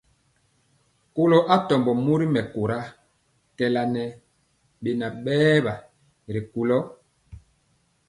[1.15, 2.77] Kɔlo atɔmbɔ mori mɛkóra
[3.57, 4.05] kɛɛla ŋɛ
[4.81, 5.73] beŋa berwa
[6.33, 6.77] ri kula.